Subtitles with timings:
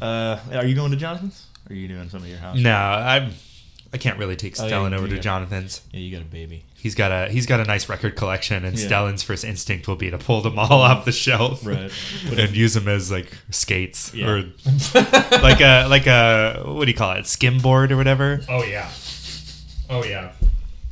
[0.00, 1.46] Uh, are you going to Jonathan's?
[1.68, 2.56] Or are you doing some of your house?
[2.58, 3.32] No, I'm.
[3.92, 5.80] I can't really take Oh, yeah, Stellan you over to got- Jonathan's.
[5.92, 6.64] Yeah, you got a baby.
[6.76, 8.86] He's got a he's got a nice record collection, and Yeah.
[8.88, 11.90] Stellan's first instinct will be to pull them all off the shelf, Right.
[12.38, 14.28] and use them as like skates Yeah.
[14.28, 14.44] or
[15.42, 18.40] like a like a what do you call it, skimboard or whatever.
[18.48, 18.88] Oh yeah.
[19.90, 20.32] Oh yeah.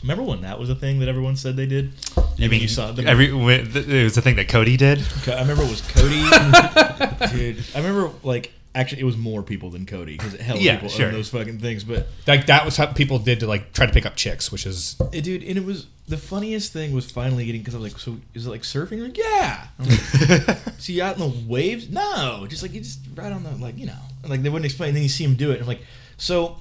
[0.02, 1.92] Remember when that was a thing that everyone said they did?
[2.40, 3.06] I mean you saw them?
[3.06, 5.00] every it was the thing that Cody did?
[5.22, 6.20] Co- I remember it was Cody.
[7.32, 10.88] Dude, I remember like actually it was more people than Cody because hell Yeah, people
[10.90, 11.06] sure.
[11.06, 11.84] own those fucking things.
[11.84, 14.66] But Like that was how people did to like try to pick up chicks, which
[14.66, 17.92] is eh, dude, and it was the funniest thing was finally getting because I was
[17.92, 19.02] like, so is it like surfing?
[19.02, 19.66] Like, yeah.
[19.78, 20.00] I'm like,
[20.78, 21.88] so you out in the waves?
[21.90, 24.88] No, just like you just right on the like you know like they wouldn't explain.
[24.88, 25.54] And then you see him do it.
[25.54, 25.82] And I'm like,
[26.16, 26.58] so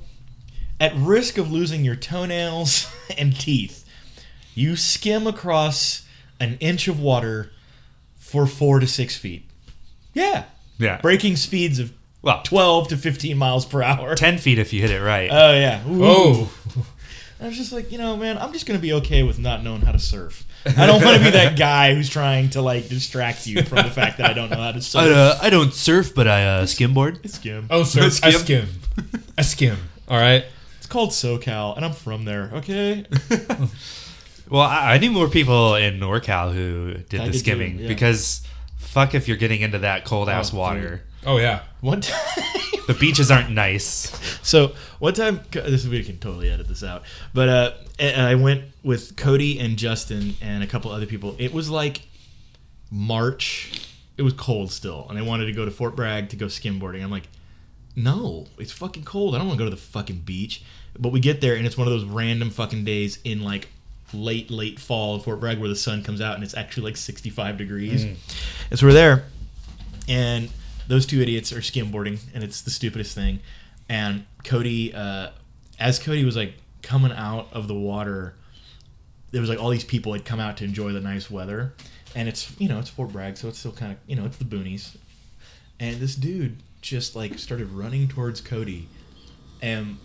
[0.79, 3.85] at risk of losing your toenails and teeth,
[4.55, 6.05] you skim across
[6.39, 7.51] an inch of water
[8.17, 9.43] for four to six feet.
[10.13, 10.43] Yeah,
[10.77, 10.99] Yeah.
[11.01, 14.15] breaking speeds of Well, 12 to 15 miles per hour.
[14.15, 15.29] ten feet if you hit it right.
[15.31, 15.87] Oh yeah.
[15.87, 16.03] Ooh.
[16.03, 16.51] oh
[17.39, 19.81] I was just like, you know, man, I'm just gonna be okay with not knowing
[19.81, 20.43] how to surf.
[20.65, 23.91] I don't want to be that guy who's trying to like distract you from the
[23.91, 25.03] fact that I don't know how to surf.
[25.03, 27.29] I, uh, I don't surf, but I uh, skimboard.
[27.29, 27.67] Skim.
[27.69, 28.31] oh sir, a Skim.
[28.33, 28.67] skim,
[29.37, 29.77] a skim.
[30.09, 30.45] All right.
[30.77, 32.49] It's called SoCal, and I'm from there.
[32.55, 33.05] Okay.
[34.49, 37.79] Well, I, I knew more people in NorCal who did I the did too, skimming
[37.79, 37.87] yeah.
[37.89, 38.43] because
[38.77, 41.01] fuck if you're getting into that cold ass Oh, water.
[41.25, 41.61] Oh yeah.
[41.81, 42.43] One time.
[42.87, 44.17] The beaches aren't nice.
[44.43, 47.03] So one time, this we can totally edit this out.
[47.33, 51.35] But uh, I went with Cody and Justin and a couple other people.
[51.37, 52.07] It was like
[52.89, 53.89] March.
[54.15, 57.03] It was cold still, and I wanted to go to Fort Bragg to go skimboarding.
[57.03, 57.27] I'm like,
[57.95, 59.35] no, it's fucking cold.
[59.35, 60.63] I don't want to go to the fucking beach.
[60.97, 63.67] But we get there, and it's one of those random fucking days in like
[64.13, 66.97] late, late fall in Fort Bragg where the sun comes out and it's actually like
[66.97, 68.05] 65 degrees.
[68.71, 69.25] And so we're there,
[70.07, 70.49] and
[70.87, 73.39] those two idiots are skimboarding, and it's the stupidest thing.
[73.89, 75.29] And Cody, uh,
[75.79, 78.35] as Cody was like coming out of the water,
[79.31, 81.73] there was like all these people had come out to enjoy the nice weather,
[82.15, 84.37] and it's you know it's Fort Bragg, so it's still kind of you know it's
[84.37, 84.95] the boonies,
[85.79, 88.87] and this dude just like started running towards Cody.
[89.61, 89.97] And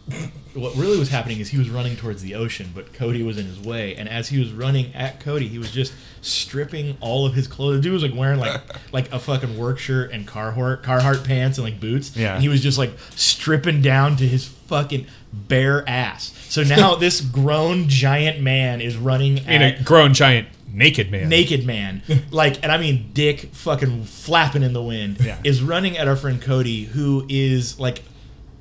[0.54, 3.44] what really was happening is he was running towards the ocean, but Cody was in
[3.46, 3.94] his way.
[3.96, 5.92] And as he was running at Cody, he was just
[6.22, 7.76] stripping all of his clothes.
[7.76, 8.60] The dude was like wearing like
[8.92, 12.16] like a fucking work shirt and Carhartt Carhartt pants and like boots.
[12.16, 12.34] Yeah.
[12.34, 16.32] And he was just like stripping down to his fucking bare ass.
[16.48, 21.28] So now this grown giant man is running In at a grown giant naked man.
[21.28, 25.38] naked man, like, and I mean dick fucking flapping in the wind, Yeah.
[25.44, 28.00] is running at our friend Cody, who is like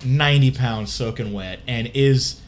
[0.06, 2.39] 90 pounds soaking wet and is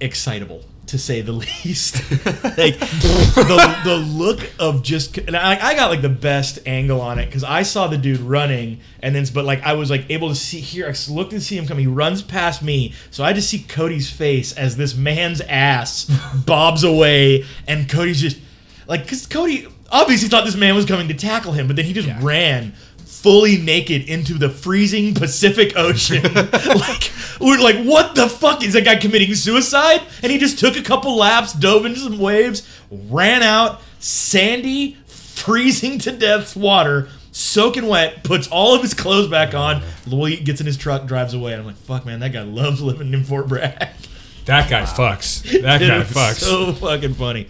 [0.00, 1.32] excitable to say the
[1.64, 1.96] least.
[2.56, 7.18] like the, the look of just, and I, I got like the best angle on
[7.18, 10.28] it because I saw the dude running, and then but like I was like able
[10.28, 10.86] to see here.
[10.86, 11.78] I looked and see him come.
[11.78, 16.04] He runs past me, so I just see Cody's face as this man's ass
[16.46, 18.38] bobs away, and Cody's just
[18.86, 21.92] like because Cody obviously thought this man was coming to tackle him, but then he
[21.92, 22.18] just Yeah.
[22.22, 22.74] ran
[23.06, 26.22] fully naked into the freezing Pacific Ocean.
[26.34, 30.02] like we're like, what the fuck is that guy committing suicide?
[30.22, 35.98] And he just took a couple laps, dove into some waves, ran out, sandy, freezing
[36.00, 37.08] to death water.
[37.32, 39.82] Soaking wet, puts all of his clothes back on.
[40.06, 41.52] Louis gets in his truck, drives away.
[41.52, 43.90] And I'm like, "Fuck, man, that guy loves living in Fort Bragg."
[44.46, 45.42] That guy fucks.
[45.60, 46.36] That guy fucks.
[46.36, 47.48] So fucking funny.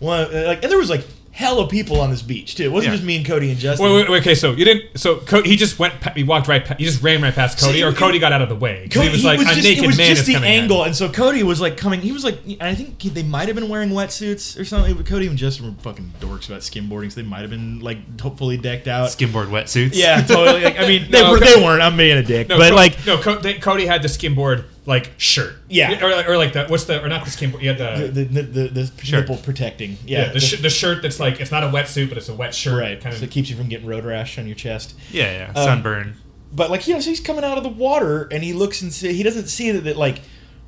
[0.00, 2.64] One, uh, like, and there was like hella people on this beach too.
[2.64, 2.96] It wasn't Yeah.
[2.96, 3.86] just me and Cody and Justin.
[3.86, 4.98] Wait, wait, wait, okay, so you didn't.
[4.98, 6.00] So Co- he just went.
[6.00, 6.64] pa- He walked right.
[6.64, 8.56] Pa- he just ran right past Cody, See, or it- Cody got out of the
[8.56, 8.88] way.
[8.90, 10.50] 'Cause Cody, he was like a just, naked it was man just is the coming
[10.50, 12.00] at angle, and so Cody was like coming.
[12.00, 14.94] He was like, I think he, they might have been wearing wetsuits or something.
[14.94, 18.20] But Cody and Justin were fucking dorks about skimboarding, so they might have been like
[18.20, 19.08] hopefully decked out.
[19.10, 19.90] Skimboard wetsuits.
[19.94, 20.64] yeah, totally.
[20.64, 21.38] Like, I mean, they No, were.
[21.38, 21.80] Co- They weren't.
[21.82, 24.64] I'm being a dick, No, but Co- like no, Co- they, Cody had the skimboard
[24.86, 25.54] like shirt.
[25.68, 26.02] Yeah.
[26.04, 27.62] or, or like the what's the or not the skimboard.
[27.62, 29.20] You had the, the the, the, the Sure.
[29.20, 29.98] nipple protecting.
[30.06, 32.34] yeah, Yeah, the, sh- the shirt that's like it's not a wetsuit, but it's a
[32.34, 32.80] wet shirt.
[32.80, 33.00] right.
[33.00, 33.22] Kind so of.
[33.24, 34.94] it keeps you from getting road rash on your chest.
[35.10, 35.60] Yeah, yeah.
[35.60, 36.16] Um, Sunburn.
[36.52, 38.92] But like you know, so he's coming out of the water and he looks and
[38.92, 40.20] see, he doesn't see that, that like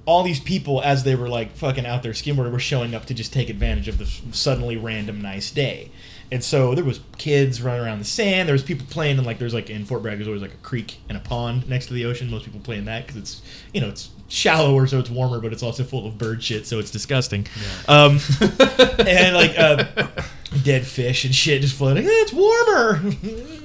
[0.04, 3.14] all these people as they were like fucking out there skimboarding were showing up to
[3.14, 5.90] just take advantage of this suddenly random nice day.
[6.32, 8.48] And so there was kids running around the sand.
[8.48, 10.58] There was people playing in like there's like in Fort Bragg there's always like a
[10.58, 12.30] creek and a pond next to the ocean.
[12.30, 13.42] Most people play in that because it's
[13.74, 16.78] you know it's shallower so it's warmer, but it's also full of bird shit so
[16.78, 17.46] it's disgusting.
[17.86, 19.84] Um, and like uh,
[20.64, 22.06] dead fish and shit just floating.
[22.06, 23.58] "Eh, it's warmer.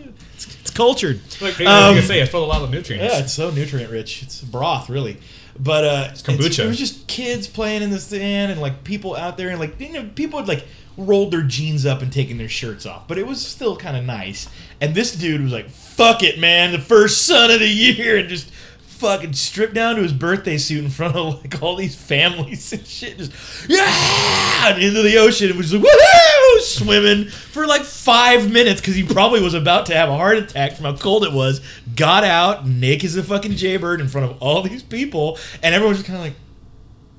[0.48, 1.20] it's it's cultured.
[1.42, 3.14] Like, Um, gonna say, it's full of a lot of nutrients.
[3.14, 4.24] Yeah, it's so nutrient rich.
[4.24, 5.18] It's broth, really.
[5.60, 6.66] But uh, it's, kombucha.
[6.66, 9.80] it was just kids playing in the sand and like people out there and like
[9.80, 10.66] you know people had like
[10.98, 14.04] rolled their jeans up and taken their shirts off, but it was still kind of
[14.04, 14.50] nice.
[14.82, 16.72] And this dude was like, "Fuck it, man!
[16.72, 18.52] The first sun of the year," and just
[18.98, 22.86] fucking stripped down to his birthday suit in front of like all these families and
[22.86, 23.18] shit.
[23.18, 23.32] Just
[23.70, 28.96] yeah, and into the ocean and was like woohoo, swimming for like five minutes because
[28.96, 31.62] he probably was about to have a heart attack from how cold it was.
[31.96, 36.00] Got out naked as a fucking jaybird in front of all these people, and everyone's
[36.00, 36.36] just kind of like.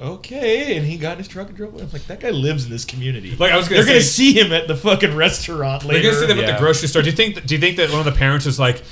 [0.01, 1.83] Okay, and he got in his truck and drove away.
[1.83, 3.35] I was like, that guy lives in this community.
[3.35, 6.27] Like, I was gonna they're gonna see him at the fucking restaurant You're gonna see
[6.27, 7.03] them at the grocery store.
[7.03, 7.45] Do you think?
[7.45, 8.85] Do you think that one of the parents was like,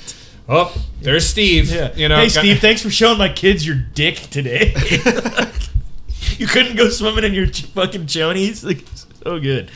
[0.49, 1.93] "Oh, there's Steve." Yeah.
[1.95, 4.75] You know, hey, Steve, thanks for showing my kids your dick today.
[6.39, 8.65] you couldn't go swimming in your fucking chonies.
[8.65, 8.85] Like,
[9.23, 9.71] so good.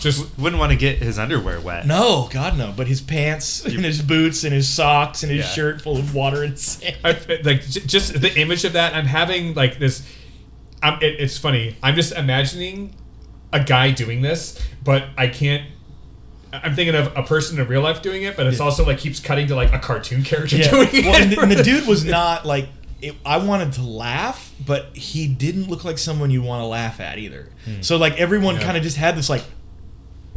[0.00, 1.86] just Wouldn't want to get his underwear wet.
[1.86, 2.72] No, God, no.
[2.76, 5.50] But his pants and his boots and his socks and his Yeah.
[5.52, 6.96] shirt full of water and sand.
[7.04, 8.94] I, like just the image of that.
[8.94, 10.06] I'm having like this.
[10.82, 11.76] I'm, it, it's funny.
[11.82, 12.94] I'm just imagining
[13.52, 15.64] a guy doing this, but I can't.
[16.52, 18.64] I'm thinking of a person in real life doing it, but it's Yeah.
[18.64, 20.70] also like keeps cutting to like a cartoon character Yeah.
[20.70, 21.04] doing it.
[21.06, 22.68] And the, and the dude was not like.
[23.00, 26.98] It, I wanted to laugh, but he didn't look like someone you want to laugh
[26.98, 27.48] at either.
[27.64, 27.80] Hmm.
[27.80, 28.62] So like everyone Yeah.
[28.62, 29.44] kind of just had this like,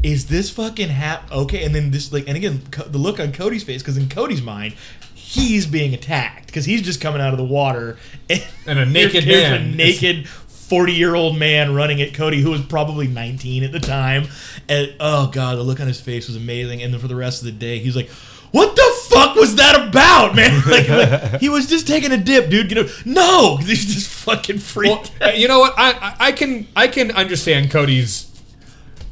[0.03, 1.63] is this fucking hap okay?
[1.65, 4.43] And then this like, and again, Co- the look on Cody's face because in Cody's
[4.43, 4.75] mind,
[5.15, 7.97] he's being attacked because he's just coming out of the water
[8.29, 10.27] and, And a naked here's man a naked.
[10.71, 14.29] 40 year old man running at Cody, who was probably 19 at the time.
[14.69, 16.81] And oh, God, the look on his face was amazing.
[16.81, 18.07] And then for the rest of the day, he's like,
[18.51, 20.61] What the fuck was that about, man?
[20.71, 22.71] Like, like, he was just taking a dip, dude.
[22.71, 25.11] You know, no, he's just fucking freaked.
[25.19, 25.73] Well, uh, you know what?
[25.77, 28.31] I, I I can I can understand Cody's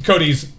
[0.05, 0.49] Cody's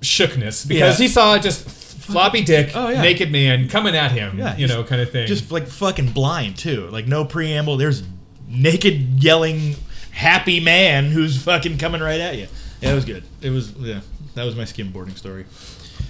[0.00, 1.04] shookness because Yeah.
[1.06, 3.02] he saw just floppy dick, Oh, yeah.
[3.02, 4.38] naked man coming at him.
[4.38, 5.26] Yeah, you know, kind of thing.
[5.26, 6.86] just like fucking blind too.
[6.90, 7.76] Like no preamble.
[7.76, 8.04] There's
[8.48, 9.74] naked yelling
[10.10, 12.46] happy man who's fucking coming right at you.
[12.80, 13.24] Yeah, it was good.
[13.40, 14.00] It was yeah.
[14.34, 15.44] That was my skimboarding story.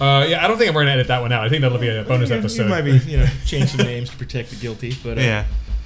[0.01, 1.45] uh, yeah, I don't think I'm going to edit that one out.
[1.45, 2.63] I think that'll be a bonus You- episode.
[2.65, 5.45] You might be, you know, change some names to protect the guilty, but uh, Yeah.